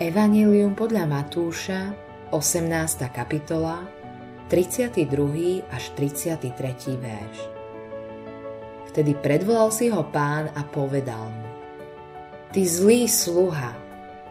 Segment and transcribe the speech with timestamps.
[0.00, 1.92] Evangelium podľa Matúša,
[2.32, 3.04] 18.
[3.12, 3.84] kapitola,
[4.48, 5.60] 32.
[5.68, 6.96] až 33.
[6.96, 7.38] verš.
[8.88, 11.44] Vtedy predvolal si ho pán a povedal mu
[12.48, 13.76] Ty zlý sluha,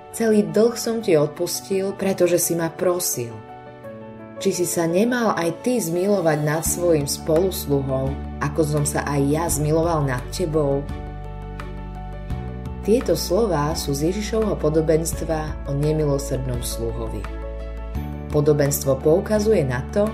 [0.09, 3.37] celý dlh som ti odpustil, pretože si ma prosil.
[4.41, 9.45] Či si sa nemal aj ty zmilovať nad svojim spolusluhom, ako som sa aj ja
[9.45, 10.81] zmiloval nad tebou?
[12.89, 17.21] Tieto slová sú z Ježišovho podobenstva o nemilosrdnom sluhovi.
[18.33, 20.09] Podobenstvo poukazuje na to,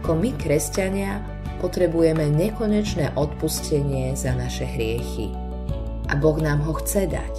[0.00, 1.20] ako my, kresťania,
[1.60, 5.28] potrebujeme nekonečné odpustenie za naše hriechy.
[6.08, 7.34] A Boh nám ho chce dať.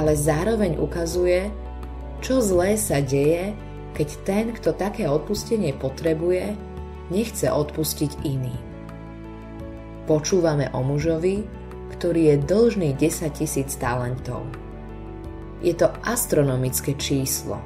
[0.00, 1.52] Ale zároveň ukazuje,
[2.24, 3.52] čo zlé sa deje,
[4.00, 6.56] keď ten, kto také odpustenie potrebuje,
[7.12, 8.64] nechce odpustiť iným.
[10.08, 14.42] Počúvame o mužovi, ktorý je dlžný 10 tisíc talentov.
[15.62, 17.60] Je to astronomické číslo.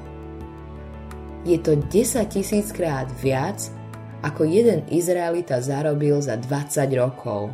[1.44, 1.90] Je to 10
[2.28, 3.72] tisíc krát viac,
[4.20, 7.48] ako jeden Izraelita zarobil za 20 rokov.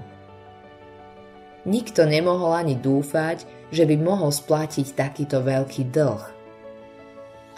[1.67, 3.43] Nikto nemohol ani dúfať,
[3.75, 6.23] že by mohol splatiť takýto veľký dlh.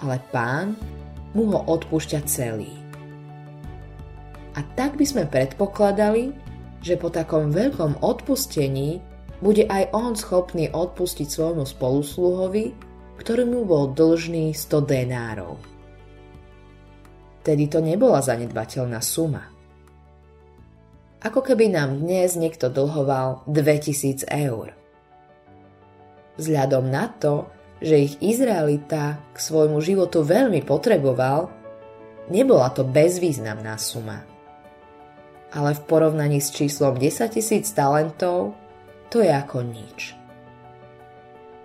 [0.00, 0.76] Ale pán
[1.36, 2.72] mu ho odpúšťa celý.
[4.56, 6.32] A tak by sme predpokladali,
[6.82, 9.02] že po takom veľkom odpustení
[9.38, 12.74] bude aj on schopný odpustiť svojmu spolusluhovi,
[13.18, 15.58] ktorý mu bol dlžný 100 denárov.
[17.42, 19.46] Tedy to nebola zanedbateľná suma.
[21.18, 24.70] Ako keby nám dnes niekto dlhoval 2000 eur.
[26.38, 27.50] Vzhľadom na to,
[27.82, 31.50] že ich Izraelita k svojmu životu veľmi potreboval,
[32.30, 34.37] nebola to bezvýznamná suma.
[35.48, 38.52] Ale v porovnaní s číslom 10 tisíc talentov
[39.08, 40.12] to je ako nič.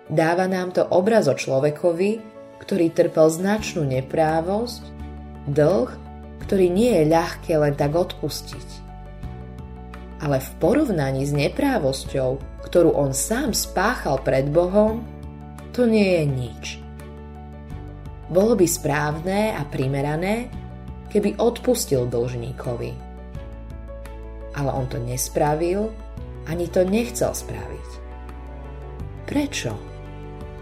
[0.08, 2.20] Dáva nám to obraz o človekovi,
[2.60, 4.82] ktorý trpel značnú neprávosť,
[5.48, 5.90] dlh,
[6.44, 8.68] ktorý nie je ľahké len tak odpustiť.
[10.24, 15.04] Ale v porovnaní s neprávosťou, ktorú on sám spáchal pred Bohom,
[15.76, 16.64] to nie je nič.
[18.32, 20.48] Bolo by správne a primerané,
[21.12, 23.13] keby odpustil dlžníkovi.
[24.54, 25.90] Ale on to nespravil
[26.46, 27.90] ani to nechcel spraviť.
[29.24, 29.72] Prečo?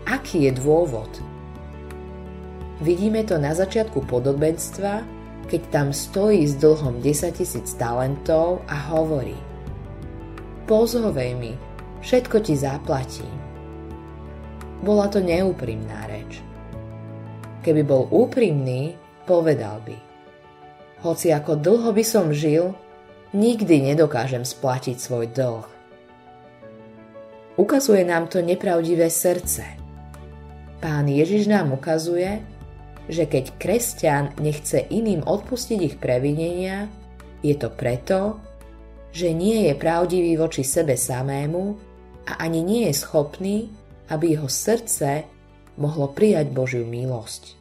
[0.06, 1.10] Aký je dôvod?
[2.82, 5.06] Vidíme to na začiatku podobenstva,
[5.46, 9.38] keď tam stojí s dlhom 10 tisíc talentov a hovorí
[10.66, 11.52] Pozhovej mi,
[12.02, 13.30] všetko ti zaplatím.
[14.82, 16.42] Bola to neúprimná reč.
[17.62, 19.94] Keby bol úprimný, povedal by
[21.02, 22.74] Hoci ako dlho by som žil,
[23.32, 25.66] nikdy nedokážem splatiť svoj dlh.
[27.56, 29.64] Ukazuje nám to nepravdivé srdce.
[30.80, 32.40] Pán Ježiš nám ukazuje,
[33.08, 36.88] že keď kresťan nechce iným odpustiť ich previnenia,
[37.44, 38.40] je to preto,
[39.12, 41.76] že nie je pravdivý voči sebe samému
[42.24, 43.68] a ani nie je schopný,
[44.08, 45.28] aby jeho srdce
[45.76, 47.60] mohlo prijať Božiu milosť.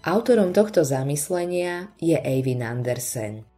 [0.00, 3.49] Autorom tohto zamyslenia je Eivin Andersen.